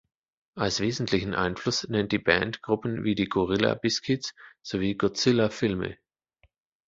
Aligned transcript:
Als 0.55 0.79
wesentlichen 0.79 1.35
Einfluss 1.35 1.87
nennt 1.87 2.11
die 2.11 2.17
Band 2.17 2.63
Gruppen 2.63 3.03
wie 3.03 3.13
die 3.13 3.29
Gorilla 3.29 3.75
Biscuits 3.75 4.33
sowie 4.63 4.95
Godzilla-Filme. 4.95 5.99